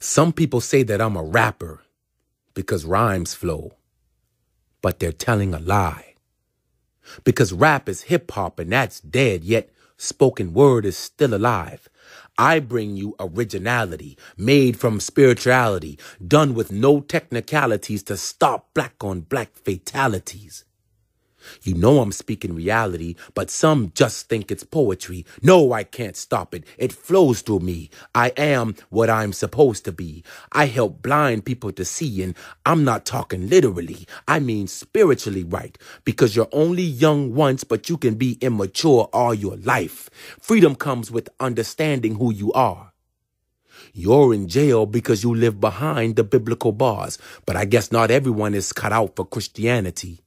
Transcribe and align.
Some 0.00 0.32
people 0.32 0.60
say 0.60 0.82
that 0.84 1.00
I'm 1.00 1.16
a 1.16 1.24
rapper 1.24 1.82
because 2.54 2.84
rhymes 2.84 3.34
flow, 3.34 3.74
but 4.82 5.00
they're 5.00 5.12
telling 5.12 5.54
a 5.54 5.60
lie. 5.60 6.14
Because 7.24 7.52
rap 7.52 7.88
is 7.88 8.02
hip 8.02 8.30
hop 8.32 8.58
and 8.60 8.72
that's 8.72 9.00
dead, 9.00 9.44
yet 9.44 9.70
spoken 9.96 10.54
word 10.54 10.84
is 10.86 10.96
still 10.98 11.34
alive. 11.34 11.88
I 12.38 12.60
bring 12.60 12.96
you 12.96 13.16
originality 13.20 14.18
made 14.36 14.78
from 14.78 15.00
spirituality, 15.00 15.98
done 16.26 16.54
with 16.54 16.72
no 16.72 17.00
technicalities 17.00 18.02
to 18.04 18.16
stop 18.16 18.74
black 18.74 18.94
on 19.02 19.22
black 19.22 19.54
fatalities. 19.56 20.64
You 21.62 21.74
know 21.74 22.00
I'm 22.00 22.12
speaking 22.12 22.54
reality, 22.54 23.14
but 23.34 23.50
some 23.50 23.92
just 23.94 24.28
think 24.28 24.50
it's 24.50 24.64
poetry. 24.64 25.24
No, 25.42 25.72
I 25.72 25.84
can't 25.84 26.16
stop 26.16 26.54
it. 26.54 26.64
It 26.78 26.92
flows 26.92 27.40
through 27.42 27.60
me. 27.60 27.90
I 28.14 28.30
am 28.36 28.74
what 28.90 29.10
I'm 29.10 29.32
supposed 29.32 29.84
to 29.86 29.92
be. 29.92 30.24
I 30.52 30.66
help 30.66 31.02
blind 31.02 31.44
people 31.44 31.72
to 31.72 31.84
see, 31.84 32.22
and 32.22 32.34
I'm 32.66 32.84
not 32.84 33.06
talking 33.06 33.48
literally. 33.48 34.06
I 34.26 34.40
mean 34.40 34.66
spiritually 34.66 35.44
right, 35.44 35.76
because 36.04 36.36
you're 36.36 36.48
only 36.52 36.82
young 36.82 37.34
once, 37.34 37.64
but 37.64 37.88
you 37.88 37.96
can 37.96 38.14
be 38.14 38.38
immature 38.40 39.08
all 39.12 39.34
your 39.34 39.56
life. 39.56 40.10
Freedom 40.40 40.74
comes 40.74 41.10
with 41.10 41.28
understanding 41.40 42.16
who 42.16 42.32
you 42.32 42.52
are. 42.52 42.92
You're 43.92 44.34
in 44.34 44.48
jail 44.48 44.86
because 44.86 45.24
you 45.24 45.34
live 45.34 45.60
behind 45.60 46.16
the 46.16 46.24
biblical 46.24 46.72
bars, 46.72 47.18
but 47.46 47.56
I 47.56 47.64
guess 47.64 47.92
not 47.92 48.10
everyone 48.10 48.54
is 48.54 48.72
cut 48.72 48.92
out 48.92 49.16
for 49.16 49.26
Christianity. 49.26 50.20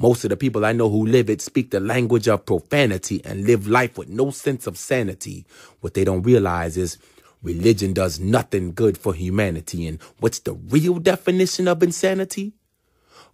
Most 0.00 0.24
of 0.24 0.30
the 0.30 0.38
people 0.38 0.64
I 0.64 0.72
know 0.72 0.88
who 0.88 1.06
live 1.06 1.28
it 1.28 1.42
speak 1.42 1.72
the 1.72 1.78
language 1.78 2.26
of 2.26 2.46
profanity 2.46 3.20
and 3.22 3.46
live 3.46 3.68
life 3.68 3.98
with 3.98 4.08
no 4.08 4.30
sense 4.30 4.66
of 4.66 4.78
sanity. 4.78 5.44
What 5.82 5.92
they 5.92 6.04
don't 6.04 6.22
realize 6.22 6.78
is 6.78 6.96
religion 7.42 7.92
does 7.92 8.18
nothing 8.18 8.72
good 8.72 8.96
for 8.96 9.12
humanity. 9.12 9.86
And 9.86 10.00
what's 10.18 10.38
the 10.38 10.54
real 10.54 11.00
definition 11.00 11.68
of 11.68 11.82
insanity? 11.82 12.54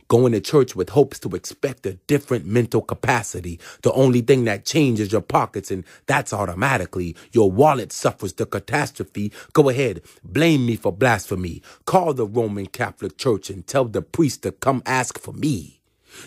Going 0.09 0.33
to 0.33 0.41
church 0.41 0.77
with 0.77 0.91
hopes 0.91 1.21
to 1.21 1.37
expect 1.37 1.87
a 1.87 1.95
different 2.09 2.47
mental 2.47 2.83
capacity. 2.83 3.61
The 3.83 3.93
only 3.93 4.23
thing 4.23 4.45
that 4.47 4.65
changes 4.67 5.13
your 5.13 5.23
pockets, 5.23 5.71
and 5.71 5.85
that's 6.07 6.33
automatically 6.33 7.17
your 7.33 7.51
wallet 7.51 7.93
suffers 7.93 8.33
the 8.35 8.47
catastrophe. 8.47 9.33
Go 9.53 9.69
ahead, 9.69 10.03
blame 10.25 10.67
me 10.67 10.77
for 10.77 10.93
blasphemy. 10.93 11.63
Call 11.85 12.15
the 12.15 12.27
Roman 12.27 12.67
Catholic 12.67 13.19
Church 13.19 13.51
and 13.51 13.67
tell 13.67 13.85
the 13.87 14.03
priest 14.03 14.43
to 14.45 14.53
come 14.53 14.83
ask 14.87 15.19
for 15.19 15.33
me. 15.33 15.76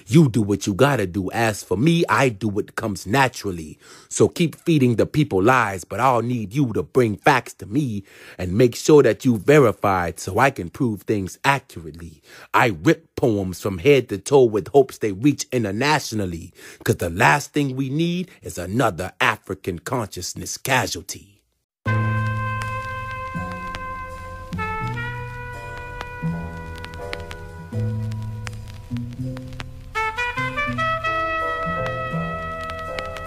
You 0.07 0.29
do 0.29 0.41
what 0.41 0.67
you 0.67 0.73
gotta 0.73 1.07
do. 1.07 1.31
As 1.31 1.63
for 1.63 1.77
me, 1.77 2.03
I 2.09 2.29
do 2.29 2.47
what 2.47 2.75
comes 2.75 3.07
naturally. 3.07 3.77
So 4.09 4.27
keep 4.27 4.55
feeding 4.55 4.95
the 4.95 5.05
people 5.05 5.41
lies, 5.41 5.83
but 5.83 5.99
I'll 5.99 6.21
need 6.21 6.53
you 6.53 6.73
to 6.73 6.83
bring 6.83 7.17
facts 7.17 7.53
to 7.55 7.65
me 7.65 8.03
and 8.37 8.53
make 8.53 8.75
sure 8.75 9.03
that 9.03 9.25
you 9.25 9.37
verified 9.37 10.19
so 10.19 10.39
I 10.39 10.51
can 10.51 10.69
prove 10.69 11.03
things 11.03 11.39
accurately. 11.43 12.21
I 12.53 12.67
rip 12.83 13.15
poems 13.15 13.61
from 13.61 13.79
head 13.79 14.09
to 14.09 14.17
toe 14.17 14.43
with 14.43 14.69
hopes 14.69 14.97
they 14.97 15.11
reach 15.11 15.45
internationally, 15.51 16.53
cause 16.83 16.97
the 16.97 17.09
last 17.09 17.53
thing 17.53 17.75
we 17.75 17.89
need 17.89 18.31
is 18.41 18.57
another 18.57 19.13
African 19.19 19.79
consciousness 19.79 20.57
casualty. 20.57 21.38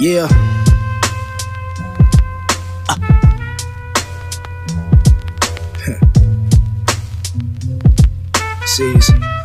Yeah. 0.03 0.27
Uh. 2.89 2.97
Sees. 8.67 9.42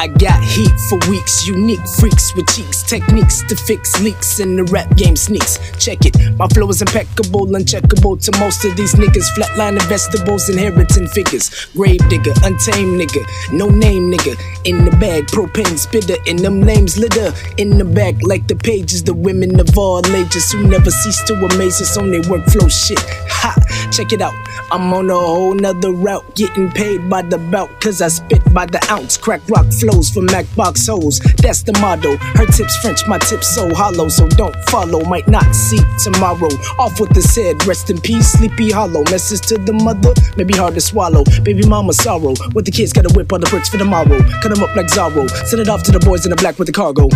I 0.00 0.06
got 0.06 0.42
heat 0.42 0.72
for 0.88 0.98
weeks, 1.10 1.46
unique 1.46 1.86
freaks 1.98 2.34
with 2.34 2.48
cheeks, 2.56 2.82
techniques 2.82 3.42
to 3.48 3.54
fix 3.54 4.00
leaks 4.00 4.40
in 4.40 4.56
the 4.56 4.64
rap 4.64 4.96
game 4.96 5.14
sneaks. 5.14 5.58
Check 5.78 6.06
it, 6.06 6.16
my 6.38 6.48
flow 6.48 6.70
is 6.70 6.80
impeccable, 6.80 7.46
uncheckable 7.48 8.16
to 8.24 8.38
most 8.40 8.64
of 8.64 8.74
these 8.78 8.94
niggas. 8.94 9.28
Flatline 9.36 9.78
vegetables, 9.90 10.48
inheriting 10.48 11.06
figures. 11.06 11.66
Grave 11.76 12.00
digger, 12.08 12.32
untamed 12.44 12.98
nigga, 12.98 13.22
no 13.52 13.68
name 13.68 14.10
nigga. 14.10 14.40
In 14.64 14.86
the 14.86 14.90
bag, 14.92 15.26
propane 15.26 15.76
spitter, 15.76 16.16
in 16.24 16.36
them 16.36 16.62
names 16.62 16.96
litter. 16.96 17.34
In 17.58 17.76
the 17.76 17.84
back, 17.84 18.14
like 18.22 18.48
the 18.48 18.56
pages, 18.56 19.04
the 19.04 19.12
women 19.12 19.60
of 19.60 19.76
all 19.76 20.00
ages 20.16 20.50
who 20.50 20.66
never 20.66 20.90
cease 20.90 21.22
to 21.24 21.34
amaze 21.34 21.82
us 21.82 21.98
on 21.98 22.10
their 22.10 22.22
workflow 22.22 22.70
shit. 22.72 22.98
Ha, 23.28 23.54
check 23.92 24.14
it 24.14 24.22
out. 24.22 24.32
I'm 24.70 24.92
on 24.92 25.10
a 25.10 25.14
whole 25.14 25.54
nother 25.54 25.92
route, 25.92 26.34
getting 26.34 26.70
paid 26.70 27.08
by 27.08 27.22
the 27.22 27.38
bout, 27.38 27.68
cause 27.80 28.00
I 28.00 28.08
spit 28.08 28.42
by 28.52 28.66
the 28.66 28.84
ounce. 28.90 29.16
Crack 29.16 29.40
rock 29.48 29.66
flows 29.72 30.10
for 30.10 30.22
Mac 30.22 30.46
box 30.54 30.86
holes, 30.86 31.18
that's 31.42 31.62
the 31.62 31.72
motto. 31.80 32.16
Her 32.38 32.46
tips 32.46 32.76
French, 32.78 33.06
my 33.06 33.18
tips 33.18 33.54
so 33.54 33.72
hollow, 33.74 34.08
so 34.08 34.28
don't 34.28 34.54
follow, 34.70 35.04
might 35.04 35.28
not 35.28 35.54
see 35.54 35.80
tomorrow. 36.02 36.50
Off 36.78 37.00
with 37.00 37.10
this 37.10 37.34
head, 37.36 37.64
rest 37.66 37.90
in 37.90 38.00
peace, 38.00 38.32
sleepy 38.32 38.70
hollow. 38.70 39.02
Message 39.10 39.40
to 39.48 39.58
the 39.58 39.72
mother, 39.72 40.12
maybe 40.36 40.54
hard 40.54 40.74
to 40.74 40.80
swallow. 40.80 41.24
Baby 41.42 41.66
mama 41.66 41.92
sorrow, 41.92 42.34
with 42.54 42.64
the 42.64 42.72
kids 42.72 42.92
gotta 42.92 43.12
whip 43.14 43.32
all 43.32 43.38
the 43.38 43.46
bricks 43.46 43.68
for 43.68 43.78
tomorrow. 43.78 44.18
Cut 44.42 44.54
them 44.54 44.62
up 44.62 44.74
like 44.76 44.86
Zorro, 44.86 45.28
send 45.46 45.62
it 45.62 45.68
off 45.68 45.82
to 45.84 45.92
the 45.92 46.00
boys 46.00 46.24
in 46.26 46.30
the 46.30 46.36
black 46.36 46.58
with 46.58 46.66
the 46.66 46.72
cargo. 46.72 47.08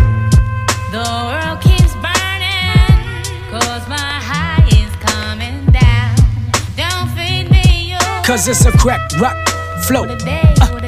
The 0.93 1.34
Cause 8.25 8.49
it's 8.49 8.65
a 8.65 8.73
crack 8.73 9.03
rock 9.21 9.37
flow. 9.87 10.07
the 10.07 10.84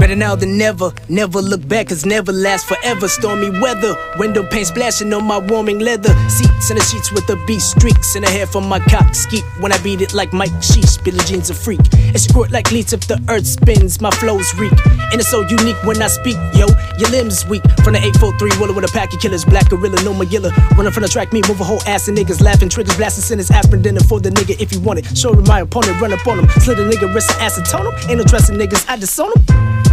Better 0.00 0.16
now 0.16 0.34
than 0.34 0.56
never. 0.56 0.92
Never 1.10 1.42
look 1.42 1.68
back, 1.68 1.88
cause 1.88 2.06
never 2.06 2.32
lasts 2.32 2.66
forever. 2.66 3.06
Stormy 3.06 3.50
weather, 3.60 3.94
window 4.18 4.42
paint 4.42 4.68
splashing 4.68 5.12
on 5.12 5.24
my 5.24 5.36
warming 5.36 5.78
leather. 5.78 6.14
Seats 6.30 6.70
in 6.70 6.78
the 6.78 6.82
sheets 6.82 7.12
with 7.12 7.26
the 7.26 7.36
beat 7.46 7.60
streaks 7.60 8.16
in 8.16 8.22
the 8.22 8.30
hair 8.30 8.46
from 8.46 8.66
my 8.66 8.80
cock 8.80 9.14
skeet. 9.14 9.44
When 9.60 9.72
I 9.72 9.78
beat 9.82 10.00
it 10.00 10.14
like 10.14 10.32
Mike 10.32 10.56
Sheesh, 10.64 11.04
Billie 11.04 11.22
Jean's 11.24 11.50
a 11.50 11.54
freak. 11.54 11.80
Squirt 12.16 12.50
like 12.50 12.72
leads 12.72 12.94
if 12.94 13.06
the 13.06 13.22
earth 13.28 13.46
spins, 13.46 14.00
my 14.00 14.10
flows 14.12 14.54
reek. 14.54 14.72
And 15.12 15.20
it's 15.20 15.28
so 15.28 15.42
unique 15.42 15.76
when 15.84 16.00
I 16.00 16.08
speak, 16.08 16.36
yo. 16.54 16.66
Your 16.96 17.10
limbs 17.10 17.44
weak. 17.46 17.62
From 17.84 17.92
the 17.92 18.00
843 18.00 18.56
roller 18.56 18.72
with 18.72 18.88
a 18.88 18.92
pack 18.92 19.12
of 19.12 19.20
killers, 19.20 19.44
black 19.44 19.68
gorilla, 19.68 20.02
no 20.02 20.14
Magilla. 20.14 20.48
Running 20.78 20.92
from 20.92 21.02
the 21.02 21.10
track, 21.10 21.34
me 21.34 21.42
move 21.46 21.60
a 21.60 21.64
whole 21.64 21.82
ass 21.86 22.08
of 22.08 22.14
niggas 22.14 22.40
laughing, 22.40 22.70
triggers 22.70 22.96
blasting 22.96 23.22
sinners, 23.22 23.50
aspirin 23.50 23.82
dinner 23.82 24.00
for 24.00 24.18
the 24.18 24.30
nigga 24.30 24.58
if 24.58 24.72
you 24.72 24.80
want 24.80 24.98
it. 24.98 25.04
Show 25.16 25.34
my 25.44 25.60
opponent, 25.60 26.00
run 26.00 26.14
up 26.14 26.26
on 26.26 26.38
him, 26.38 26.48
slit 26.64 26.78
a 26.78 26.88
nigga 26.88 27.14
wrist, 27.14 27.30
and 27.32 27.40
acetone 27.40 27.84
him. 27.84 28.08
Ain't 28.08 28.18
no 28.18 28.24
trusting 28.24 28.56
niggas, 28.56 28.88
I 28.88 28.96
disown 28.96 29.32
him. 29.36 29.89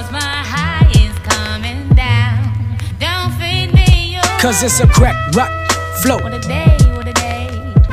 Cause 0.00 0.10
my 0.12 0.34
high 0.52 0.86
is 0.94 1.16
coming 1.26 1.88
down. 1.94 2.52
Don't 2.98 3.32
feed 3.38 3.72
me 3.74 4.14
your 4.14 4.22
Cause 4.40 4.62
it's 4.62 4.80
a 4.80 4.86
crack 4.86 5.16
rock 5.34 5.50
flow. 6.02 6.18
for 6.18 6.30
the 6.30 6.38
day, 6.40 6.76
for 6.94 7.04
the 7.04 7.12
day. 7.12 7.48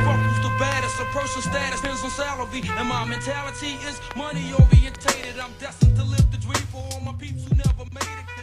Fuck 0.05 0.21
the 0.41 0.51
baddest? 0.59 0.99
A 0.99 1.05
person 1.05 1.41
status 1.41 1.81
depends 1.81 2.03
on 2.03 2.09
salary. 2.11 2.61
And 2.77 2.87
my 2.87 3.05
mentality 3.05 3.77
is 3.87 3.99
money 4.15 4.53
orientated. 4.53 5.39
I'm 5.39 5.53
destined 5.59 5.95
to 5.97 6.03
live 6.03 6.29
the 6.31 6.37
dream 6.37 6.65
for 6.71 6.81
all 6.91 7.01
my 7.01 7.13
peeps 7.13 7.43
who 7.47 7.55
never 7.55 7.85
made 7.93 8.17
it. 8.21 8.36